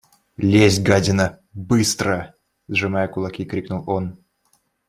[0.51, 2.33] –Лезь, гадина, быстро!–
[2.67, 4.17] сжимая кулаки, крикнул он.